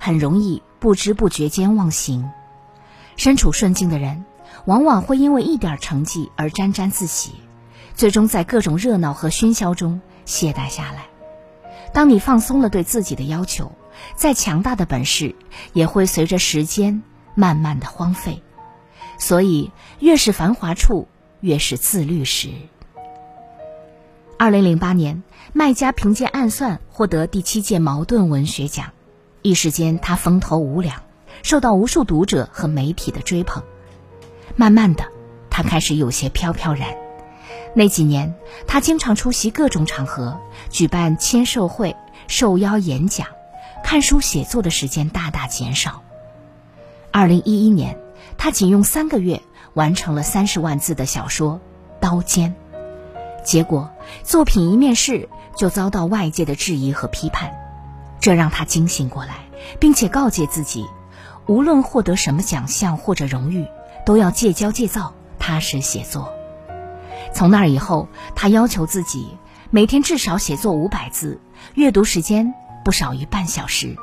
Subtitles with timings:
[0.00, 2.28] 很容易不知不觉间忘形，
[3.16, 4.24] 身处顺境的人，
[4.64, 7.32] 往往会因为一点成绩而沾沾自喜，
[7.94, 11.04] 最终在各种热闹和喧嚣中懈怠下来。
[11.92, 13.72] 当你放松了对自己的要求，
[14.16, 15.36] 再强大的本事
[15.74, 17.02] 也会随着时间
[17.34, 18.42] 慢慢的荒废。
[19.18, 21.08] 所以，越是繁华处，
[21.40, 22.48] 越是自律时。
[24.38, 28.92] 二零零八年，麦家凭借《暗算》获得第七届茅盾文学奖。
[29.42, 31.02] 一时间，他风头无两，
[31.42, 33.62] 受到无数读者和媒体的追捧。
[34.56, 35.04] 慢慢的，
[35.48, 36.88] 他开始有些飘飘然。
[37.74, 38.34] 那几年，
[38.66, 40.38] 他经常出席各种场合，
[40.68, 43.28] 举办签售会、受邀演讲，
[43.82, 46.02] 看书写作的时间大大减少。
[47.10, 47.98] 二零一一年，
[48.36, 49.40] 他仅用三个月
[49.72, 51.54] 完成了三十万字的小说
[52.00, 52.54] 《刀尖》，
[53.44, 53.90] 结果
[54.22, 57.59] 作品一面世就遭到外界的质疑和批判。
[58.20, 59.46] 这让他惊醒过来，
[59.80, 60.86] 并且告诫自己，
[61.46, 63.66] 无论获得什么奖项或者荣誉，
[64.04, 66.32] 都要戒骄戒躁，踏实写作。
[67.32, 69.36] 从那以后，他要求自己
[69.70, 71.40] 每天至少写作五百字，
[71.74, 72.52] 阅读时间
[72.84, 73.96] 不少于半小时。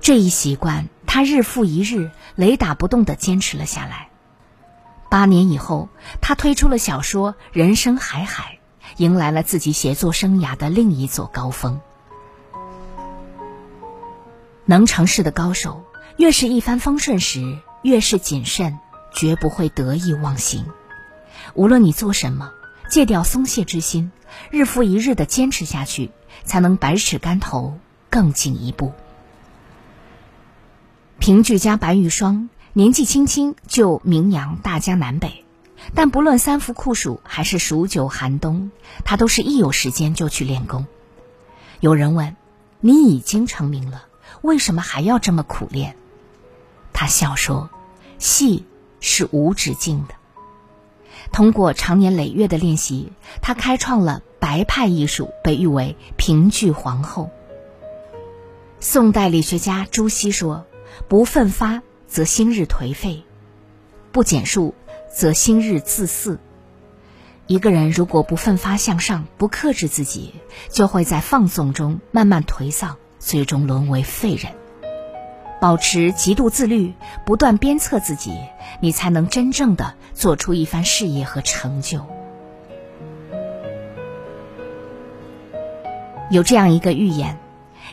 [0.00, 4.08] 这一习惯，他日复一日、雷打不动地坚持了下来。
[5.10, 5.88] 八年以后，
[6.20, 8.58] 他推出了小说《人生海海》，
[8.96, 11.80] 迎来了自己写作生涯的另一座高峰。
[14.66, 15.84] 能成事的高手，
[16.16, 18.78] 越是一帆风顺时，越是谨慎，
[19.14, 20.64] 绝不会得意忘形。
[21.54, 22.52] 无论你做什么，
[22.88, 24.10] 戒掉松懈之心，
[24.50, 26.10] 日复一日的坚持下去，
[26.44, 28.92] 才能百尺竿头更进一步。
[31.18, 35.44] 评剧家白玉霜年纪轻轻就名扬大江南北，
[35.94, 38.70] 但不论三伏酷暑还是数九寒冬，
[39.04, 40.86] 他都是一有时间就去练功。
[41.80, 42.34] 有人问
[42.80, 44.06] ：“你已经成名了？”
[44.42, 45.96] 为什么还要这么苦练？
[46.92, 47.70] 他笑说
[48.18, 48.64] ：“戏
[49.00, 50.14] 是无止境的。
[51.32, 53.12] 通过长年累月的练习，
[53.42, 57.30] 他开创了白派艺术，被誉为评剧皇后。”
[58.80, 60.66] 宋代理学家朱熹说
[61.08, 63.24] ：“不奋发，则心日颓废；
[64.12, 64.74] 不减数，
[65.12, 66.38] 则心日自肆。
[67.46, 70.34] 一个人如果不奋发向上，不克制自己，
[70.70, 74.52] 就会在放纵中慢慢颓丧。”最终沦为废人。
[75.58, 76.92] 保持极度自律，
[77.24, 78.36] 不断鞭策自己，
[78.80, 82.04] 你才能真正的做出一番事业和成就。
[86.30, 87.38] 有这样一个寓言：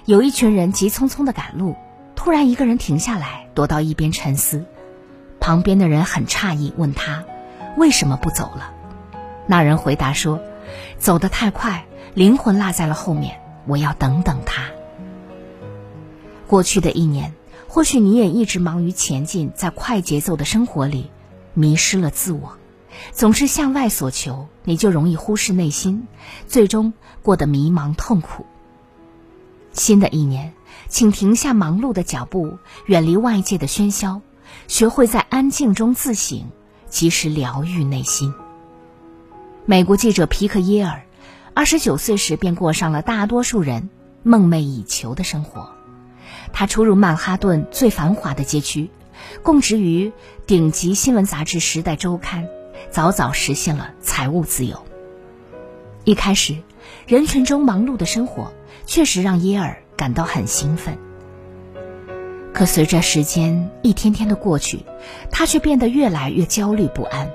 [0.04, 1.78] 有一群人急匆匆的赶路，
[2.14, 4.66] 突然一个人停下来，躲到一边沉思。
[5.40, 7.24] 旁边的人很诧异，问他
[7.78, 8.74] 为什么不走了。
[9.48, 10.42] 那人回答说
[11.00, 14.64] ：“走得太快，灵魂落在了后面，我要等等他。”
[16.52, 17.34] 过去的一年，
[17.70, 21.10] 或许你也一直忙于前进，在快节奏的生活里，
[21.54, 22.58] 迷失了自我，
[23.14, 26.10] 总是向外所求，你就容易忽视内心，
[26.48, 26.92] 最终
[27.22, 28.46] 过得迷茫痛苦。
[29.72, 30.52] 新的一年，
[30.90, 34.20] 请停下忙碌的脚步，远离外界的喧嚣，
[34.68, 36.52] 学会在安静中自省，
[36.90, 38.34] 及时疗愈内心。
[39.66, 41.06] 美国记者皮克耶尔，
[41.54, 43.90] 二十九岁时便过上了大多数人
[44.22, 45.70] 梦寐以求的生活。
[46.54, 48.90] 他出入曼哈顿最繁华的街区，
[49.44, 50.12] 供职于
[50.46, 52.44] 顶级新闻杂志《时代周刊》，
[52.90, 54.84] 早早实现了财务自由。
[56.04, 56.58] 一开始，
[57.08, 58.52] 人群中忙碌的生活
[58.86, 60.98] 确实让耶尔感到很兴奋。
[62.54, 64.86] 可随着时间一天天的过去，
[65.32, 67.32] 他却变得越来越焦虑不安。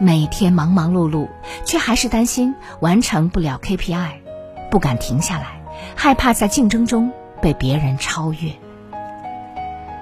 [0.00, 1.28] 每天忙忙碌碌，
[1.64, 4.10] 却还是担心完成不了 KPI，
[4.70, 5.62] 不敢停下来，
[5.94, 7.12] 害怕在竞争中。
[7.44, 8.54] 被别人超越。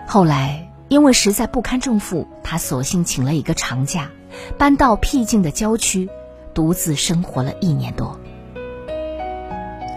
[0.07, 4.13] 后来，因为实在不堪重负，他索性请了一个长假，
[4.59, 6.09] 搬到僻静的郊区，
[6.55, 8.17] 独自生活了一年多。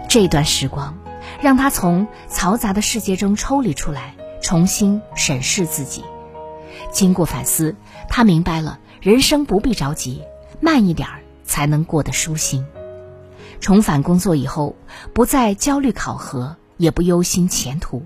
[0.08, 0.98] 这段时光，
[1.40, 6.02] 让他从嘈杂的世界中抽离出来，重新审视自己。
[6.90, 7.76] 经过反思，
[8.08, 10.24] 他明白了人生不必着急，
[10.58, 12.66] 慢一点儿才能过得舒心。
[13.60, 14.74] 重返工作以后，
[15.14, 16.56] 不再焦虑考核。
[16.76, 18.04] 也不忧心前途，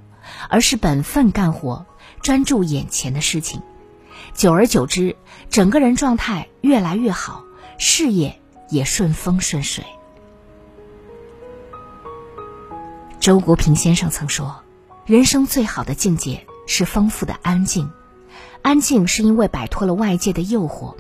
[0.49, 1.87] 而是本分干活，
[2.22, 3.62] 专注眼前的事情。
[4.34, 5.17] 久而久之，
[5.50, 7.43] 整个人状态越来越好，
[7.78, 9.84] 事业也顺风顺水。
[13.19, 14.62] 周国平先生曾说
[15.05, 17.90] ：“人生最好的境界是丰富的安静，
[18.62, 20.94] 安静是因为摆脱了外界的诱惑，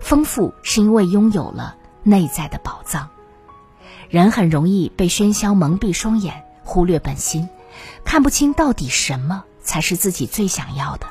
[0.00, 3.08] 丰富是因为拥有了内在的宝藏。
[4.08, 7.48] 人很容易被喧嚣蒙蔽双眼，忽略本心，
[8.04, 11.08] 看不清到底什么才是自己最想要的。”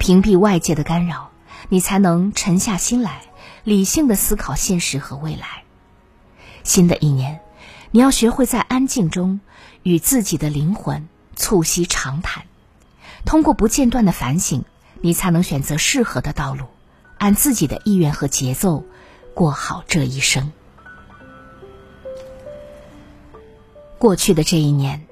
[0.00, 1.28] 屏蔽外界的干扰，
[1.68, 3.20] 你才能沉下心来，
[3.64, 5.64] 理性的思考现实和未来。
[6.64, 7.40] 新的一年，
[7.90, 9.40] 你要学会在安静中
[9.82, 12.44] 与自己的灵魂促膝长谈。
[13.26, 14.64] 通过不间断的反省，
[15.02, 16.64] 你才能选择适合的道路，
[17.18, 18.84] 按自己的意愿和节奏
[19.34, 20.50] 过好这一生。
[23.98, 25.06] 过去的这一年，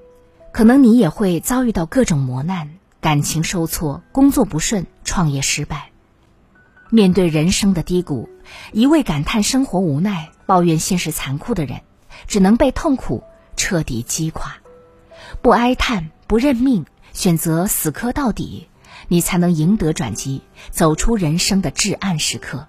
[0.52, 2.70] 可能你也会遭遇到各种磨难。
[3.00, 5.90] 感情受挫，工作不顺，创业失败。
[6.90, 8.30] 面对人生的低谷，
[8.72, 11.82] 一味感叹生活无奈、抱怨现实残酷的人，
[12.26, 13.22] 只能被痛苦
[13.56, 14.56] 彻底击垮。
[15.42, 18.68] 不哀叹，不认命，选择死磕到底，
[19.08, 22.68] 你才能赢得转机，走出人生的至暗时刻。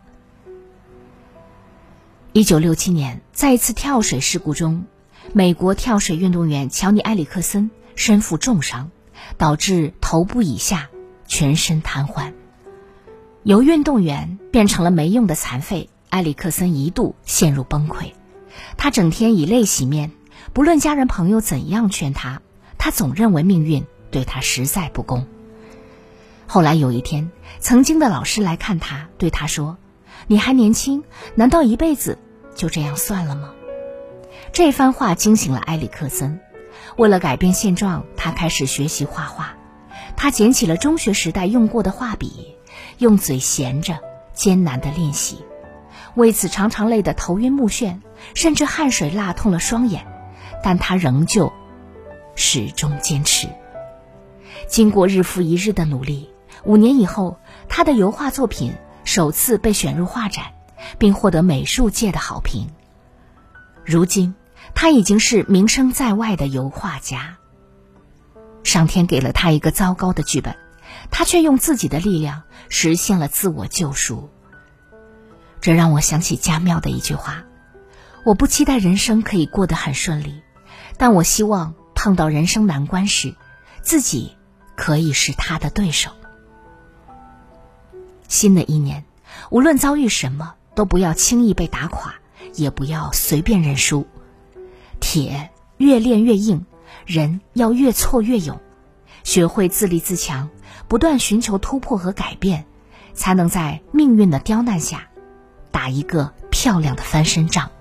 [2.33, 4.85] 一九六七年，在一次跳水事故中，
[5.33, 8.92] 美国跳水运动员乔尼·埃里克森身负重伤。
[9.38, 10.89] 导致头部以下
[11.25, 12.33] 全身瘫痪，
[13.44, 15.89] 由运动员变成了没用的残废。
[16.10, 18.13] 埃里克森一度陷入崩溃，
[18.77, 20.12] 他整天以泪洗面，
[20.54, 22.42] 不论家人朋友怎样劝他，
[22.77, 25.25] 他总认为命运对他实在不公。
[26.45, 29.77] 后来有一天，曾经的老师来看他，对他说
[30.27, 32.19] ：“你还年轻，难道一辈子
[32.56, 33.51] 就这样算了吗？”
[34.56, 36.40] 这番话惊醒了埃里克森。
[36.96, 39.57] 为了改变现状，他开始学习画画。
[40.16, 42.56] 他捡起了中学时代用过的画笔，
[42.98, 44.00] 用嘴衔着，
[44.34, 45.44] 艰难的练习。
[46.13, 48.00] 为此，常常累得头晕目眩，
[48.34, 50.07] 甚至汗水辣痛了双眼。
[50.63, 51.51] 但他仍旧
[52.38, 53.50] 始终坚持。
[54.69, 56.30] 经过日复一日的努力，
[56.63, 58.74] 五年以后，他的油画作品
[59.04, 60.46] 首次被选入画展，
[60.98, 62.69] 并获得美术界的好评。
[63.84, 64.34] 如今。
[64.75, 67.38] 他已经是名声在外的油画家。
[68.63, 70.56] 上天给了他一个糟糕的剧本，
[71.10, 74.30] 他却用自己的力量实现了自我救赎。
[75.62, 77.45] 这让我想起家庙的一句话
[78.25, 80.44] ：“我不期待人生可以过得很顺利，
[80.98, 83.33] 但我希望碰到人生难关时，
[83.81, 84.36] 自己
[84.75, 86.12] 可以是他的对手。”
[88.27, 89.06] 新的一年，
[89.50, 92.16] 无论遭遇什么，都不要轻易被打垮，
[92.56, 94.06] 也不要随便认输。
[95.15, 96.65] 铁越练越硬，
[97.06, 98.59] 人要越挫越勇，
[99.23, 100.50] 学会自立自强，
[100.89, 102.65] 不断寻求突破和改变，
[103.13, 105.07] 才能在命运的刁难下，
[105.71, 107.71] 打一个漂亮的翻身仗。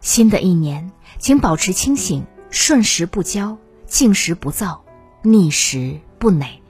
[0.00, 4.82] 新的一年，请保持清醒，顺时不骄，静时不躁，
[5.20, 6.62] 逆时不馁。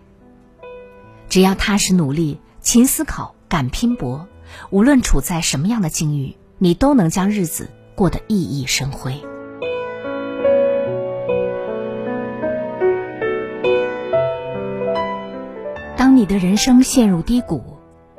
[1.28, 4.26] 只要踏实努力，勤思考，敢拼搏，
[4.70, 7.70] 无论处在什么样的境遇，你都能将日子。
[7.98, 9.12] 过得熠熠生辉。
[15.96, 17.60] 当你的人生陷入低谷，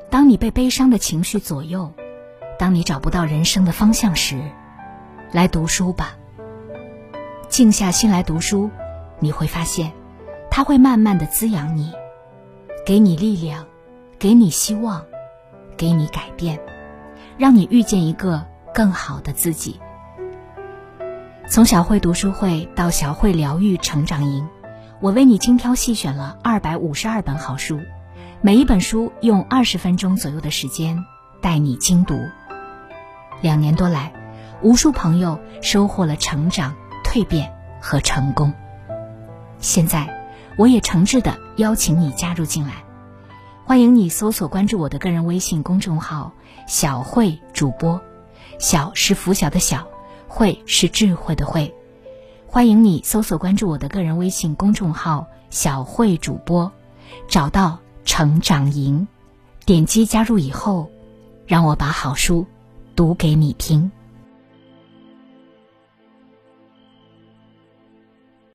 [0.09, 1.93] 当你被悲伤的情绪左右，
[2.57, 4.41] 当你找不到人生的方向时，
[5.31, 6.17] 来读书吧。
[7.47, 8.69] 静下心来读书，
[9.19, 9.93] 你会发现，
[10.51, 11.93] 它会慢慢的滋养你，
[12.85, 13.65] 给你力量，
[14.19, 15.05] 给你希望，
[15.77, 16.59] 给你改变，
[17.37, 18.45] 让你遇见一个。
[18.79, 19.77] 更好的自己。
[21.49, 24.47] 从小慧读书会到小慧疗愈成长营，
[25.01, 27.81] 我为你精挑细选了二百五十二本好书，
[28.39, 31.03] 每一本书用二十分钟左右的时间
[31.41, 32.17] 带你精读。
[33.41, 34.13] 两年多来，
[34.61, 38.53] 无数朋友收获了成长、蜕变和成功。
[39.57, 42.75] 现在，我也诚挚的邀请你加入进来，
[43.65, 46.31] 欢迎你搜索关注我的个人微信公众号
[46.65, 47.99] “小慧主播”。
[48.59, 49.87] 小是拂晓的小，
[50.27, 51.73] 慧是智慧的慧。
[52.45, 56.69] 欢迎你搜索关注我的个人微信公众号“小慧主播”，
[57.29, 59.07] 找到成长营，
[59.65, 60.91] 点击加入以后，
[61.47, 62.45] 让我把好书
[62.97, 63.89] 读给你听。